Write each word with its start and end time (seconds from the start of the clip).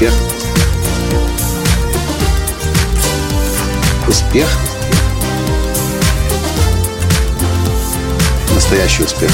Успех. 0.00 0.14
Успех. 4.08 4.48
Настоящий 8.54 9.02
успех. 9.02 9.30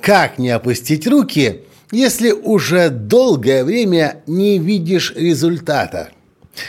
Как 0.00 0.38
не 0.38 0.48
опустить 0.48 1.06
руки, 1.06 1.64
если 1.90 2.30
уже 2.30 2.88
долгое 2.88 3.64
время 3.64 4.22
не 4.26 4.58
видишь 4.58 5.12
результата? 5.14 6.08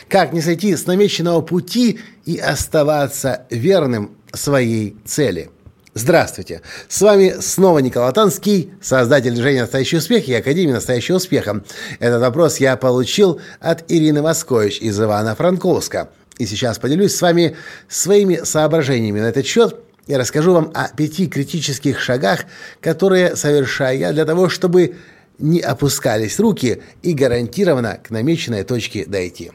Как 0.10 0.34
не 0.34 0.42
сойти 0.42 0.76
с 0.76 0.86
намеченного 0.86 1.40
пути 1.40 2.02
и 2.26 2.38
оставаться 2.38 3.46
верным 3.50 4.18
своей 4.34 4.98
цели? 5.06 5.50
Здравствуйте! 5.96 6.62
С 6.88 7.02
вами 7.02 7.36
снова 7.40 7.78
Николай 7.78 8.12
Танский, 8.14 8.74
создатель 8.82 9.32
движения 9.32 9.62
«Настоящий 9.62 9.98
успех» 9.98 10.28
и 10.28 10.34
Академии 10.34 10.72
«Настоящего 10.72 11.18
успеха». 11.18 11.64
Этот 12.00 12.20
вопрос 12.20 12.58
я 12.58 12.78
получил 12.78 13.40
от 13.60 13.84
Ирины 13.92 14.24
Воскович 14.24 14.80
из 14.80 15.00
Ивана-Франковска. 15.00 16.10
И 16.40 16.48
сейчас 16.48 16.80
поделюсь 16.80 17.14
с 17.14 17.22
вами 17.22 17.56
своими 17.88 18.38
соображениями 18.44 19.20
на 19.20 19.28
этот 19.28 19.46
счет 19.46 19.82
и 20.08 20.16
расскажу 20.16 20.54
вам 20.54 20.72
о 20.74 20.88
пяти 20.88 21.28
критических 21.28 22.00
шагах, 22.00 22.46
которые 22.82 23.36
совершаю 23.36 24.00
я 24.00 24.14
для 24.14 24.26
того, 24.26 24.50
чтобы 24.50 24.96
не 25.38 25.60
опускались 25.60 26.40
руки 26.40 26.82
и 27.04 27.14
гарантированно 27.14 28.00
к 28.04 28.10
намеченной 28.10 28.64
точке 28.64 29.06
дойти. 29.06 29.52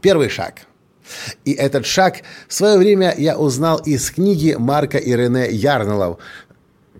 Первый 0.00 0.30
шаг– 0.30 0.62
и 1.44 1.52
этот 1.52 1.86
шаг 1.86 2.22
в 2.48 2.54
свое 2.54 2.78
время 2.78 3.14
я 3.16 3.36
узнал 3.36 3.78
из 3.78 4.10
книги 4.10 4.56
Марка 4.58 4.98
и 4.98 5.14
Рене 5.14 5.50
Ярнелов. 5.50 6.18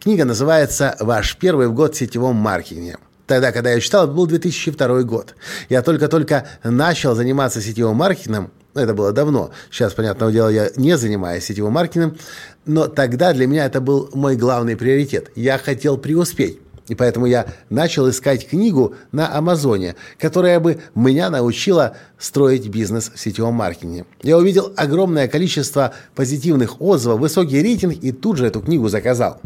Книга 0.00 0.24
называется 0.24 0.96
«Ваш 1.00 1.36
первый 1.36 1.68
год 1.68 1.94
в 1.94 1.98
сетевом 1.98 2.36
маркетинге». 2.36 2.98
Тогда, 3.26 3.52
когда 3.52 3.70
я 3.70 3.80
читал, 3.80 4.04
это 4.04 4.12
был 4.12 4.26
2002 4.26 5.02
год. 5.02 5.34
Я 5.70 5.82
только-только 5.82 6.46
начал 6.62 7.14
заниматься 7.14 7.62
сетевым 7.62 7.96
маркетингом, 7.96 8.50
ну, 8.74 8.80
это 8.80 8.92
было 8.92 9.12
давно. 9.12 9.52
Сейчас, 9.70 9.94
понятное 9.94 10.32
дело, 10.32 10.48
я 10.48 10.70
не 10.76 10.96
занимаюсь 10.96 11.44
сетевым 11.44 11.72
маркетингом, 11.72 12.18
но 12.66 12.88
тогда 12.88 13.32
для 13.32 13.46
меня 13.46 13.66
это 13.66 13.80
был 13.80 14.10
мой 14.12 14.36
главный 14.36 14.76
приоритет. 14.76 15.30
Я 15.36 15.58
хотел 15.58 15.96
преуспеть. 15.96 16.58
И 16.88 16.94
поэтому 16.94 17.26
я 17.26 17.46
начал 17.70 18.08
искать 18.10 18.46
книгу 18.46 18.94
на 19.10 19.34
Амазоне, 19.34 19.96
которая 20.18 20.60
бы 20.60 20.80
меня 20.94 21.30
научила 21.30 21.96
строить 22.18 22.68
бизнес 22.68 23.10
в 23.14 23.18
сетевом 23.18 23.54
маркетинге. 23.54 24.04
Я 24.22 24.36
увидел 24.36 24.72
огромное 24.76 25.26
количество 25.28 25.94
позитивных 26.14 26.82
отзывов, 26.82 27.20
высокий 27.20 27.62
рейтинг 27.62 27.94
и 28.02 28.12
тут 28.12 28.36
же 28.36 28.46
эту 28.46 28.60
книгу 28.60 28.88
заказал. 28.88 29.40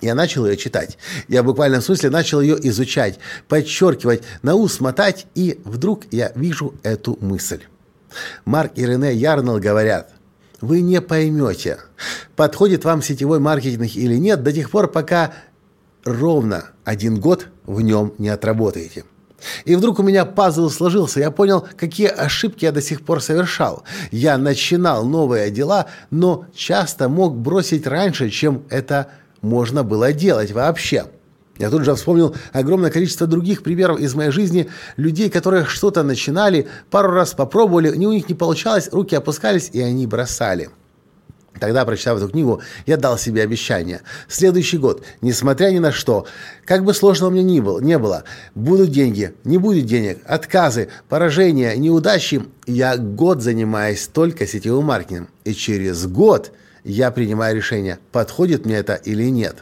Я 0.00 0.14
начал 0.14 0.46
ее 0.46 0.56
читать. 0.56 0.98
Я 1.26 1.42
в 1.42 1.46
буквальном 1.46 1.80
смысле 1.80 2.10
начал 2.10 2.40
ее 2.40 2.56
изучать, 2.68 3.18
подчеркивать, 3.48 4.22
на 4.42 4.54
ус 4.54 4.80
мотать, 4.80 5.26
и 5.34 5.60
вдруг 5.64 6.04
я 6.12 6.32
вижу 6.34 6.74
эту 6.82 7.18
мысль. 7.20 7.62
Марк 8.44 8.72
и 8.76 8.86
Рене 8.86 9.12
Ярнелл 9.14 9.58
говорят, 9.58 10.12
вы 10.60 10.80
не 10.80 11.00
поймете, 11.00 11.78
подходит 12.36 12.84
вам 12.84 13.02
сетевой 13.02 13.38
маркетинг 13.38 13.94
или 13.94 14.16
нет 14.16 14.42
до 14.42 14.52
тех 14.52 14.70
пор, 14.70 14.88
пока 14.88 15.32
ровно 16.04 16.66
один 16.84 17.20
год 17.20 17.48
в 17.66 17.80
нем 17.80 18.12
не 18.18 18.28
отработаете. 18.28 19.04
И 19.64 19.76
вдруг 19.76 20.00
у 20.00 20.02
меня 20.02 20.24
пазл 20.24 20.68
сложился, 20.68 21.20
я 21.20 21.30
понял, 21.30 21.66
какие 21.76 22.08
ошибки 22.08 22.64
я 22.64 22.72
до 22.72 22.82
сих 22.82 23.02
пор 23.02 23.22
совершал. 23.22 23.84
Я 24.10 24.36
начинал 24.36 25.04
новые 25.04 25.50
дела, 25.50 25.86
но 26.10 26.46
часто 26.54 27.08
мог 27.08 27.36
бросить 27.36 27.86
раньше, 27.86 28.30
чем 28.30 28.64
это 28.68 29.08
можно 29.40 29.84
было 29.84 30.12
делать 30.12 30.50
вообще. 30.50 31.04
Я 31.58 31.70
тут 31.70 31.84
же 31.84 31.94
вспомнил 31.94 32.34
огромное 32.52 32.90
количество 32.90 33.26
других 33.26 33.62
примеров 33.62 33.98
из 33.98 34.14
моей 34.14 34.30
жизни, 34.30 34.68
людей, 34.96 35.28
которые 35.28 35.64
что-то 35.64 36.04
начинали, 36.04 36.68
пару 36.90 37.10
раз 37.10 37.34
попробовали, 37.34 37.90
у 37.90 38.12
них 38.12 38.28
не 38.28 38.34
получалось, 38.34 38.88
руки 38.92 39.16
опускались, 39.16 39.70
и 39.72 39.80
они 39.80 40.06
бросали. 40.06 40.70
Тогда, 41.58 41.84
прочитав 41.84 42.18
эту 42.18 42.28
книгу, 42.28 42.60
я 42.86 42.96
дал 42.96 43.18
себе 43.18 43.42
обещание. 43.42 44.02
Следующий 44.28 44.78
год, 44.78 45.04
несмотря 45.20 45.70
ни 45.70 45.78
на 45.78 45.92
что, 45.92 46.26
как 46.64 46.84
бы 46.84 46.94
сложно 46.94 47.28
меня 47.28 47.42
ни 47.42 47.60
было, 47.60 47.80
не 47.80 47.98
было, 47.98 48.24
будут 48.54 48.90
деньги, 48.90 49.34
не 49.44 49.58
будет 49.58 49.86
денег, 49.86 50.18
отказы, 50.26 50.88
поражения, 51.08 51.76
неудачи, 51.76 52.42
я 52.66 52.96
год 52.96 53.42
занимаюсь 53.42 54.06
только 54.06 54.46
сетевым 54.46 54.84
маркетингом. 54.84 55.28
И 55.44 55.54
через 55.54 56.06
год 56.06 56.52
я 56.84 57.10
принимаю 57.10 57.56
решение, 57.56 57.98
подходит 58.12 58.66
мне 58.66 58.76
это 58.76 58.94
или 58.94 59.30
нет. 59.30 59.56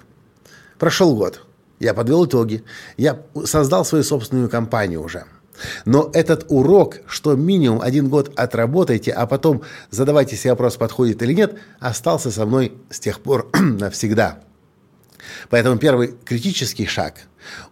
Прошел 0.78 1.16
год. 1.16 1.42
Я 1.78 1.92
подвел 1.92 2.24
итоги. 2.24 2.64
Я 2.96 3.20
создал 3.44 3.84
свою 3.84 4.02
собственную 4.02 4.48
компанию 4.48 5.02
уже– 5.02 5.24
но 5.84 6.10
этот 6.12 6.46
урок, 6.48 6.98
что 7.06 7.34
минимум 7.34 7.80
один 7.80 8.08
год 8.08 8.32
отработайте, 8.36 9.12
а 9.12 9.26
потом 9.26 9.62
задавайте 9.90 10.36
себе 10.36 10.50
вопрос, 10.50 10.76
подходит 10.76 11.22
или 11.22 11.32
нет, 11.32 11.54
остался 11.80 12.30
со 12.30 12.46
мной 12.46 12.72
с 12.90 13.00
тех 13.00 13.20
пор 13.20 13.48
навсегда. 13.60 14.40
Поэтому 15.50 15.78
первый 15.78 16.14
критический 16.24 16.86
шаг 16.86 17.14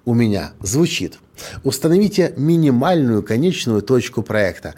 у 0.05 0.15
меня 0.15 0.53
звучит. 0.61 1.19
Установите 1.63 2.33
минимальную 2.37 3.23
конечную 3.23 3.83
точку 3.83 4.23
проекта. 4.23 4.75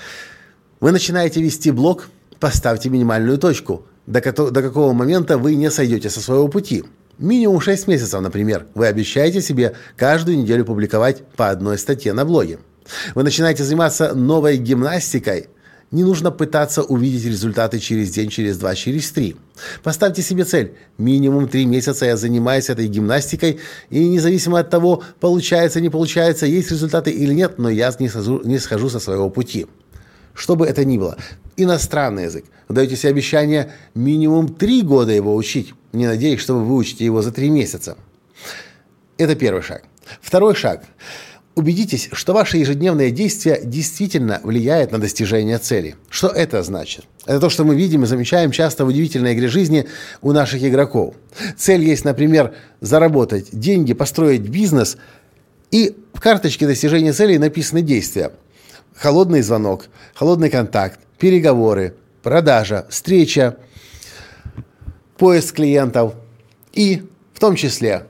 Вы 0.80 0.92
начинаете 0.92 1.42
вести 1.42 1.70
блог, 1.70 2.08
поставьте 2.40 2.88
минимальную 2.88 3.38
точку, 3.38 3.86
до, 4.06 4.20
до 4.50 4.62
какого 4.62 4.92
момента 4.92 5.38
вы 5.38 5.54
не 5.54 5.70
сойдете 5.70 6.10
со 6.10 6.20
своего 6.20 6.48
пути. 6.48 6.84
Минимум 7.18 7.60
6 7.60 7.88
месяцев, 7.88 8.20
например, 8.20 8.66
вы 8.74 8.86
обещаете 8.86 9.40
себе 9.40 9.74
каждую 9.96 10.38
неделю 10.38 10.64
публиковать 10.66 11.24
по 11.36 11.48
одной 11.48 11.78
статье 11.78 12.12
на 12.12 12.24
блоге. 12.26 12.58
Вы 13.14 13.22
начинаете 13.22 13.64
заниматься 13.64 14.14
новой 14.14 14.56
гимнастикой, 14.56 15.48
не 15.92 16.02
нужно 16.02 16.32
пытаться 16.32 16.82
увидеть 16.82 17.24
результаты 17.24 17.78
через 17.78 18.10
день, 18.10 18.28
через 18.28 18.58
два, 18.58 18.74
через 18.74 19.10
три. 19.12 19.36
Поставьте 19.84 20.20
себе 20.20 20.44
цель. 20.44 20.74
Минимум 20.98 21.48
три 21.48 21.64
месяца 21.64 22.06
я 22.06 22.16
занимаюсь 22.16 22.68
этой 22.68 22.88
гимнастикой, 22.88 23.60
и 23.90 24.08
независимо 24.08 24.58
от 24.58 24.68
того, 24.68 25.04
получается, 25.20 25.80
не 25.80 25.88
получается, 25.88 26.46
есть 26.46 26.72
результаты 26.72 27.12
или 27.12 27.32
нет, 27.32 27.58
но 27.58 27.70
я 27.70 27.94
не 28.00 28.08
схожу, 28.08 28.42
не 28.44 28.58
схожу 28.58 28.88
со 28.88 28.98
своего 28.98 29.30
пути. 29.30 29.66
Что 30.34 30.56
бы 30.56 30.66
это 30.66 30.84
ни 30.84 30.98
было. 30.98 31.16
Иностранный 31.56 32.24
язык. 32.24 32.44
Вы 32.68 32.74
даете 32.74 32.96
себе 32.96 33.10
обещание 33.10 33.72
минимум 33.94 34.48
три 34.48 34.82
года 34.82 35.12
его 35.12 35.34
учить, 35.36 35.72
не 35.92 36.06
надеясь, 36.06 36.40
что 36.40 36.54
вы 36.54 36.64
выучите 36.64 37.04
его 37.04 37.22
за 37.22 37.30
три 37.30 37.48
месяца. 37.48 37.96
Это 39.18 39.36
первый 39.36 39.62
шаг. 39.62 39.84
Второй 40.20 40.56
шаг– 40.56 40.84
Убедитесь, 41.56 42.10
что 42.12 42.34
ваше 42.34 42.58
ежедневное 42.58 43.10
действие 43.10 43.62
действительно 43.64 44.40
влияет 44.42 44.92
на 44.92 44.98
достижение 44.98 45.56
цели. 45.56 45.96
Что 46.10 46.28
это 46.28 46.62
значит? 46.62 47.06
Это 47.24 47.40
то, 47.40 47.48
что 47.48 47.64
мы 47.64 47.74
видим 47.74 48.04
и 48.04 48.06
замечаем 48.06 48.50
часто 48.50 48.84
в 48.84 48.88
удивительной 48.88 49.32
игре 49.32 49.48
жизни 49.48 49.86
у 50.20 50.32
наших 50.32 50.62
игроков. 50.62 51.14
Цель 51.56 51.82
есть, 51.82 52.04
например, 52.04 52.52
заработать 52.82 53.48
деньги, 53.52 53.94
построить 53.94 54.42
бизнес, 54.42 54.98
и 55.70 55.96
в 56.12 56.20
карточке 56.20 56.66
достижения 56.66 57.14
цели 57.14 57.38
написаны 57.38 57.80
действия. 57.80 58.32
Холодный 58.94 59.40
звонок, 59.40 59.86
холодный 60.14 60.50
контакт, 60.50 61.00
переговоры, 61.18 61.94
продажа, 62.22 62.86
встреча, 62.90 63.56
поиск 65.16 65.54
клиентов 65.54 66.16
и 66.74 67.02
в 67.32 67.40
том 67.40 67.56
числе 67.56 68.04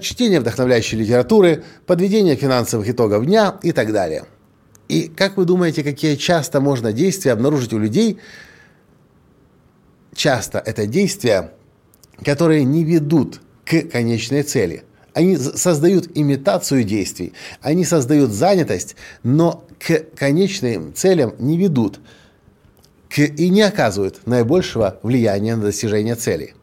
чтение 0.00 0.40
вдохновляющей 0.40 0.98
литературы, 0.98 1.64
подведение 1.86 2.36
финансовых 2.36 2.88
итогов 2.88 3.24
дня 3.26 3.58
и 3.62 3.72
так 3.72 3.92
далее. 3.92 4.24
И 4.88 5.08
как 5.08 5.36
вы 5.36 5.44
думаете, 5.44 5.82
какие 5.82 6.16
часто 6.16 6.60
можно 6.60 6.92
действия 6.92 7.32
обнаружить 7.32 7.72
у 7.72 7.78
людей? 7.78 8.18
Часто 10.14 10.58
это 10.58 10.86
действия, 10.86 11.52
которые 12.22 12.64
не 12.64 12.84
ведут 12.84 13.40
к 13.64 13.82
конечной 13.90 14.42
цели. 14.42 14.84
Они 15.14 15.36
создают 15.36 16.10
имитацию 16.14 16.84
действий, 16.84 17.32
они 17.60 17.84
создают 17.84 18.30
занятость, 18.30 18.96
но 19.22 19.66
к 19.78 20.16
конечным 20.16 20.94
целям 20.94 21.34
не 21.38 21.58
ведут 21.58 22.00
к, 23.10 23.18
и 23.18 23.48
не 23.50 23.62
оказывают 23.62 24.26
наибольшего 24.26 24.98
влияния 25.02 25.56
на 25.56 25.62
достижение 25.64 26.14
цели. 26.14 26.54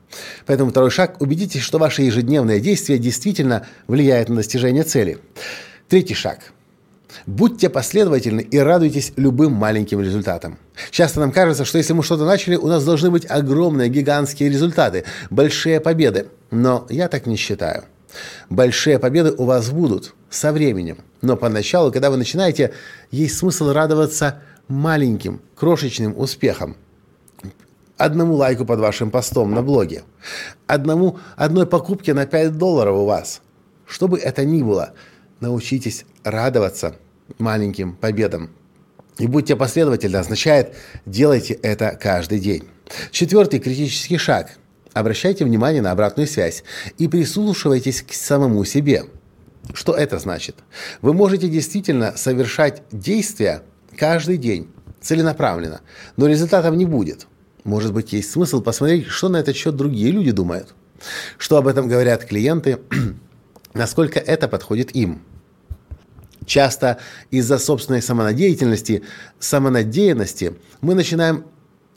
Поэтому 0.45 0.71
второй 0.71 0.91
шаг– 0.91 1.17
убедитесь, 1.21 1.61
что 1.61 1.77
ваше 1.77 2.01
ежедневное 2.01 2.59
действие 2.59 2.99
действительно 2.99 3.67
влияет 3.87 4.29
на 4.29 4.37
достижение 4.37 4.83
цели. 4.83 5.19
Третий 5.87 6.15
шаг– 6.15 6.39
Будьте 7.25 7.69
последовательны 7.69 8.41
и 8.41 8.57
радуйтесь 8.57 9.13
любым 9.15 9.53
маленьким 9.53 10.01
результатам. 10.01 10.57
Часто 10.91 11.19
нам 11.19 11.31
кажется, 11.31 11.65
что 11.65 11.77
если 11.77 11.93
мы 11.93 12.03
что-то 12.03 12.25
начали, 12.25 12.55
у 12.55 12.67
нас 12.67 12.85
должны 12.85 13.09
быть 13.09 13.25
огромные, 13.29 13.89
гигантские 13.89 14.49
результаты, 14.49 15.05
большие 15.29 15.79
победы. 15.79 16.27
Но 16.51 16.85
я 16.89 17.07
так 17.07 17.25
не 17.25 17.35
считаю. 17.35 17.85
Большие 18.49 18.99
победы 18.99 19.33
у 19.37 19.45
вас 19.45 19.69
будут 19.69 20.13
со 20.29 20.51
временем. 20.51 20.99
Но 21.21 21.35
поначалу, 21.35 21.91
когда 21.91 22.09
вы 22.09 22.17
начинаете, 22.17 22.73
есть 23.11 23.37
смысл 23.37 23.71
радоваться 23.71 24.41
маленьким, 24.67 25.41
крошечным 25.55 26.17
успехам 26.17 26.77
одному 27.99 28.35
лайку 28.35 28.65
под 28.65 28.79
вашим 28.79 29.11
постом 29.11 29.51
на 29.51 29.61
блоге, 29.61 30.03
одному, 30.65 31.19
одной 31.35 31.67
покупке 31.67 32.13
на 32.13 32.25
5 32.25 32.57
долларов 32.57 32.95
у 32.97 33.05
вас. 33.05 33.41
Что 33.85 34.07
бы 34.07 34.17
это 34.17 34.45
ни 34.45 34.63
было, 34.63 34.93
научитесь 35.39 36.05
радоваться 36.23 36.95
маленьким 37.37 37.95
победам. 37.95 38.51
И 39.17 39.27
будьте 39.27 39.55
последовательны 39.55 40.15
означает 40.15 40.75
делайте 41.05 41.53
это 41.55 41.97
каждый 42.01 42.39
день. 42.39 42.63
Четвертый 43.11 43.59
критический 43.59 44.17
шаг. 44.17 44.57
Обращайте 44.93 45.43
внимание 45.43 45.81
на 45.81 45.91
обратную 45.91 46.27
связь 46.27 46.63
и 46.97 47.07
прислушивайтесь 47.07 48.01
к 48.01 48.13
самому 48.13 48.63
себе. 48.63 49.03
Что 49.73 49.93
это 49.93 50.17
значит? 50.19 50.55
Вы 51.01 51.13
можете 51.13 51.47
действительно 51.47 52.15
совершать 52.15 52.81
действия 52.91 53.61
каждый 53.97 54.37
день, 54.37 54.71
целенаправленно, 55.01 55.81
но 56.15 56.27
результатов 56.27 56.75
не 56.75 56.85
будет. 56.85 57.27
Может 57.69 57.93
быть, 57.93 58.13
есть 58.13 58.31
смысл 58.31 58.63
посмотреть, 58.63 59.05
что 59.05 59.29
на 59.29 59.37
этот 59.37 59.55
счет 59.55 59.75
другие 59.75 60.09
люди 60.09 60.31
думают. 60.31 60.73
Что 61.37 61.57
об 61.57 61.67
этом 61.67 61.87
говорят 61.87 62.25
клиенты, 62.25 62.79
насколько 63.75 64.19
это 64.19 64.47
подходит 64.47 64.95
им. 64.95 65.21
Часто 66.47 66.97
из-за 67.29 67.59
собственной 67.59 68.01
самонадеятельности, 68.01 69.03
самонадеянности 69.37 70.55
мы 70.81 70.95
начинаем 70.95 71.45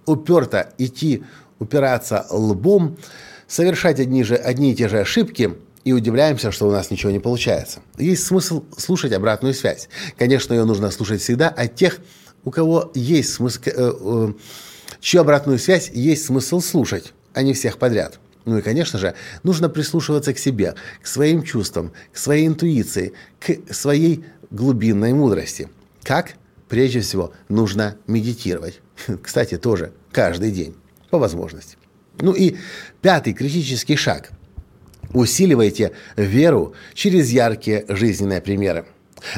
уперто 0.04 0.74
идти, 0.76 1.24
упираться 1.58 2.26
лбом, 2.28 2.98
совершать 3.46 3.98
одни, 3.98 4.24
же, 4.24 4.34
одни 4.34 4.72
и 4.72 4.74
те 4.74 4.90
же 4.90 5.00
ошибки 5.00 5.54
и 5.84 5.94
удивляемся, 5.94 6.52
что 6.52 6.68
у 6.68 6.70
нас 6.70 6.90
ничего 6.90 7.10
не 7.12 7.18
получается. 7.18 7.80
Есть 7.96 8.26
смысл 8.26 8.64
слушать 8.76 9.14
обратную 9.14 9.54
связь. 9.54 9.88
Конечно, 10.18 10.52
ее 10.52 10.66
нужно 10.66 10.90
слушать 10.90 11.22
всегда 11.22 11.48
от 11.48 11.74
тех, 11.76 11.98
у 12.44 12.50
кого 12.50 12.90
есть 12.94 13.32
смысл, 13.32 13.60
э, 13.64 13.70
э, 13.74 14.32
чью 15.02 15.20
обратную 15.20 15.58
связь 15.58 15.90
есть 15.92 16.24
смысл 16.24 16.60
слушать, 16.60 17.12
а 17.34 17.42
не 17.42 17.52
всех 17.52 17.76
подряд. 17.78 18.18
Ну 18.44 18.58
и, 18.58 18.62
конечно 18.62 18.98
же, 18.98 19.14
нужно 19.42 19.68
прислушиваться 19.68 20.32
к 20.32 20.38
себе, 20.38 20.74
к 21.02 21.06
своим 21.06 21.42
чувствам, 21.42 21.92
к 22.12 22.16
своей 22.16 22.46
интуиции, 22.46 23.12
к 23.38 23.72
своей 23.72 24.24
глубинной 24.50 25.12
мудрости. 25.12 25.68
Как? 26.02 26.34
Прежде 26.68 27.00
всего, 27.00 27.32
нужно 27.48 27.96
медитировать. 28.06 28.80
Кстати, 29.22 29.58
тоже 29.58 29.92
каждый 30.10 30.50
день, 30.50 30.74
по 31.10 31.18
возможности. 31.18 31.76
Ну 32.18 32.32
и 32.32 32.56
пятый 33.00 33.32
критический 33.32 33.96
шаг. 33.96 34.30
Усиливайте 35.12 35.92
веру 36.16 36.74
через 36.94 37.30
яркие 37.30 37.84
жизненные 37.88 38.40
примеры. 38.40 38.86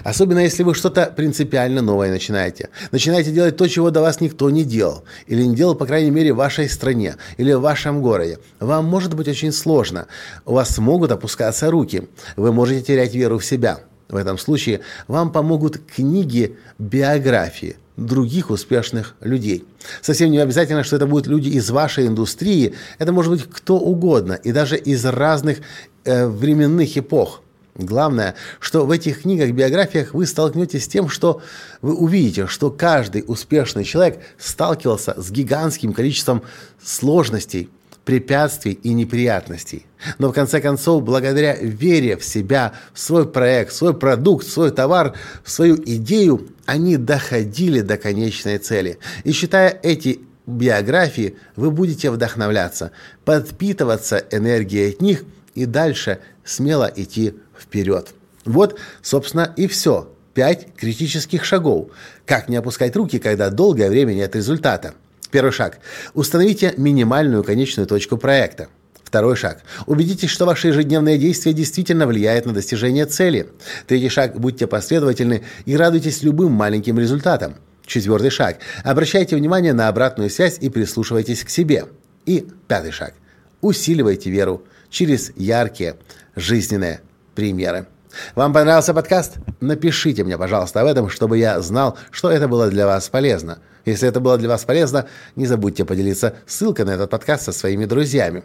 Особенно 0.02 0.40
если 0.40 0.62
вы 0.62 0.74
что-то 0.74 1.12
принципиально 1.14 1.82
новое 1.82 2.10
начинаете. 2.10 2.70
Начинаете 2.90 3.30
делать 3.30 3.56
то, 3.56 3.68
чего 3.68 3.90
до 3.90 4.00
вас 4.00 4.20
никто 4.20 4.50
не 4.50 4.64
делал. 4.64 5.04
Или 5.26 5.42
не 5.42 5.54
делал, 5.54 5.74
по 5.74 5.86
крайней 5.86 6.10
мере, 6.10 6.32
в 6.32 6.36
вашей 6.36 6.68
стране 6.68 7.16
или 7.36 7.52
в 7.52 7.60
вашем 7.60 8.02
городе. 8.02 8.38
Вам 8.60 8.84
может 8.86 9.14
быть 9.14 9.28
очень 9.28 9.52
сложно. 9.52 10.06
У 10.44 10.54
вас 10.54 10.78
могут 10.78 11.12
опускаться 11.12 11.70
руки. 11.70 12.08
Вы 12.36 12.52
можете 12.52 12.82
терять 12.82 13.14
веру 13.14 13.38
в 13.38 13.44
себя. 13.44 13.80
В 14.08 14.16
этом 14.16 14.38
случае 14.38 14.80
вам 15.08 15.32
помогут 15.32 15.78
книги 15.78 16.56
биографии 16.78 17.76
других 17.96 18.50
успешных 18.50 19.14
людей. 19.20 19.64
Совсем 20.00 20.30
не 20.30 20.38
обязательно, 20.38 20.84
что 20.84 20.96
это 20.96 21.06
будут 21.06 21.26
люди 21.26 21.48
из 21.48 21.70
вашей 21.70 22.06
индустрии. 22.06 22.74
Это 22.98 23.12
может 23.12 23.32
быть 23.32 23.44
кто 23.48 23.78
угодно 23.78 24.32
и 24.32 24.52
даже 24.52 24.76
из 24.76 25.04
разных 25.04 25.58
э, 26.04 26.26
временных 26.26 26.96
эпох. 26.96 27.43
Главное, 27.76 28.36
что 28.60 28.86
в 28.86 28.90
этих 28.92 29.22
книгах, 29.22 29.50
биографиях 29.50 30.14
вы 30.14 30.26
столкнетесь 30.26 30.84
с 30.84 30.88
тем, 30.88 31.08
что 31.08 31.42
вы 31.82 31.94
увидите, 31.94 32.46
что 32.46 32.70
каждый 32.70 33.24
успешный 33.26 33.82
человек 33.82 34.20
сталкивался 34.38 35.20
с 35.20 35.30
гигантским 35.32 35.92
количеством 35.92 36.44
сложностей, 36.80 37.68
препятствий 38.04 38.72
и 38.72 38.92
неприятностей. 38.92 39.86
Но 40.18 40.28
в 40.28 40.32
конце 40.32 40.60
концов, 40.60 41.02
благодаря 41.02 41.56
вере 41.56 42.16
в 42.16 42.24
себя, 42.24 42.74
в 42.92 43.00
свой 43.00 43.26
проект, 43.26 43.72
в 43.72 43.76
свой 43.76 43.94
продукт, 43.94 44.46
в 44.46 44.52
свой 44.52 44.70
товар, 44.70 45.14
в 45.42 45.50
свою 45.50 45.74
идею, 45.76 46.48
они 46.66 46.96
доходили 46.96 47.80
до 47.80 47.96
конечной 47.96 48.58
цели. 48.58 48.98
И 49.24 49.32
читая 49.32 49.76
эти 49.82 50.20
биографии, 50.46 51.36
вы 51.56 51.72
будете 51.72 52.12
вдохновляться, 52.12 52.92
подпитываться 53.24 54.22
энергией 54.30 54.90
от 54.90 55.00
них 55.00 55.24
и 55.54 55.66
дальше 55.66 56.20
смело 56.44 56.92
идти 56.94 57.34
вперед. 57.58 58.14
Вот, 58.44 58.78
собственно, 59.02 59.52
и 59.56 59.66
все. 59.66 60.10
Пять 60.34 60.74
критических 60.76 61.44
шагов. 61.44 61.90
Как 62.26 62.48
не 62.48 62.56
опускать 62.56 62.96
руки, 62.96 63.18
когда 63.18 63.50
долгое 63.50 63.88
время 63.88 64.14
нет 64.14 64.34
результата. 64.34 64.94
Первый 65.30 65.52
шаг. 65.52 65.78
Установите 66.12 66.74
минимальную 66.76 67.44
конечную 67.44 67.86
точку 67.86 68.16
проекта. 68.16 68.68
Второй 69.02 69.36
шаг. 69.36 69.62
Убедитесь, 69.86 70.30
что 70.30 70.44
ваши 70.44 70.68
ежедневные 70.68 71.18
действия 71.18 71.52
действительно 71.52 72.06
влияют 72.06 72.46
на 72.46 72.52
достижение 72.52 73.06
цели. 73.06 73.48
Третий 73.86 74.08
шаг. 74.08 74.38
Будьте 74.40 74.66
последовательны 74.66 75.44
и 75.66 75.76
радуйтесь 75.76 76.22
любым 76.22 76.52
маленьким 76.52 76.98
результатам. 76.98 77.54
Четвертый 77.86 78.30
шаг. 78.30 78.58
Обращайте 78.82 79.36
внимание 79.36 79.72
на 79.72 79.88
обратную 79.88 80.30
связь 80.30 80.58
и 80.60 80.68
прислушивайтесь 80.68 81.44
к 81.44 81.50
себе. 81.50 81.86
И 82.26 82.48
пятый 82.66 82.90
шаг. 82.90 83.14
Усиливайте 83.60 84.30
веру 84.30 84.64
через 84.90 85.32
яркие 85.36 85.96
жизненные 86.34 87.00
примеры. 87.34 87.86
Вам 88.34 88.52
понравился 88.52 88.94
подкаст? 88.94 89.38
Напишите 89.60 90.24
мне, 90.24 90.38
пожалуйста, 90.38 90.80
об 90.80 90.86
этом, 90.86 91.08
чтобы 91.08 91.38
я 91.38 91.60
знал, 91.60 91.98
что 92.10 92.30
это 92.30 92.48
было 92.48 92.68
для 92.68 92.86
вас 92.86 93.08
полезно. 93.08 93.58
Если 93.84 94.08
это 94.08 94.20
было 94.20 94.38
для 94.38 94.48
вас 94.48 94.64
полезно, 94.64 95.06
не 95.36 95.46
забудьте 95.46 95.84
поделиться 95.84 96.34
ссылкой 96.46 96.84
на 96.84 96.90
этот 96.90 97.10
подкаст 97.10 97.44
со 97.44 97.52
своими 97.52 97.84
друзьями. 97.84 98.44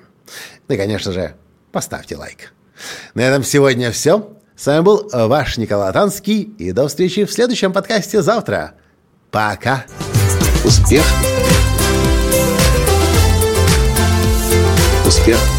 Ну 0.68 0.75
и, 0.75 0.77
конечно 0.77 1.12
же, 1.12 1.36
поставьте 1.71 2.18
лайк. 2.18 2.53
На 3.13 3.21
этом 3.21 3.44
сегодня 3.44 3.91
все. 3.91 4.33
С 4.56 4.65
вами 4.65 4.81
был 4.81 5.09
ваш 5.13 5.57
Николай 5.57 5.94
Танский. 5.94 6.41
И 6.57 6.71
до 6.71 6.88
встречи 6.88 7.24
в 7.25 7.31
следующем 7.31 7.71
подкасте 7.71 8.21
завтра. 8.21 8.74
Пока. 9.31 9.86
Успех. 10.65 11.06
Успех 15.06 15.59